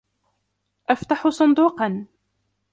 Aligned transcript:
أفتح 0.89 1.27
صندوقاً. 1.27 2.05